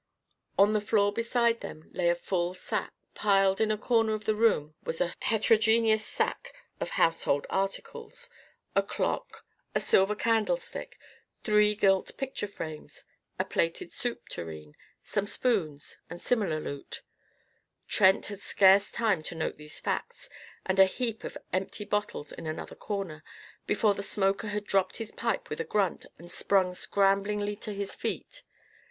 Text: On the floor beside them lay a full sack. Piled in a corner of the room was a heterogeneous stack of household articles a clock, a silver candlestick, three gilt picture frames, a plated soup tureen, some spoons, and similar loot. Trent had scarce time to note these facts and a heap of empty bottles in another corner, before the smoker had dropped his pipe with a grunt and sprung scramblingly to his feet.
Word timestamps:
On 0.57 0.73
the 0.73 0.81
floor 0.81 1.13
beside 1.13 1.61
them 1.61 1.87
lay 1.93 2.09
a 2.09 2.15
full 2.15 2.55
sack. 2.55 2.91
Piled 3.13 3.61
in 3.61 3.69
a 3.69 3.77
corner 3.77 4.15
of 4.15 4.25
the 4.25 4.33
room 4.33 4.73
was 4.83 4.99
a 4.99 5.13
heterogeneous 5.21 6.03
stack 6.03 6.55
of 6.79 6.89
household 6.97 7.45
articles 7.51 8.31
a 8.75 8.81
clock, 8.81 9.45
a 9.75 9.79
silver 9.79 10.15
candlestick, 10.15 10.97
three 11.43 11.75
gilt 11.75 12.17
picture 12.17 12.47
frames, 12.47 13.03
a 13.37 13.45
plated 13.45 13.93
soup 13.93 14.27
tureen, 14.27 14.75
some 15.03 15.27
spoons, 15.27 15.99
and 16.09 16.19
similar 16.19 16.59
loot. 16.59 17.03
Trent 17.87 18.25
had 18.25 18.39
scarce 18.39 18.91
time 18.91 19.21
to 19.21 19.35
note 19.35 19.57
these 19.57 19.79
facts 19.79 20.29
and 20.65 20.79
a 20.79 20.85
heap 20.85 21.23
of 21.23 21.37
empty 21.53 21.85
bottles 21.85 22.31
in 22.31 22.47
another 22.47 22.73
corner, 22.73 23.23
before 23.67 23.93
the 23.93 24.01
smoker 24.01 24.47
had 24.47 24.65
dropped 24.65 24.97
his 24.97 25.11
pipe 25.11 25.51
with 25.51 25.59
a 25.59 25.63
grunt 25.63 26.07
and 26.17 26.31
sprung 26.31 26.73
scramblingly 26.73 27.55
to 27.57 27.71
his 27.71 27.93
feet. 27.93 28.41